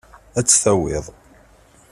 Ad 0.39 0.45
tt-tawiḍ. 0.45 1.05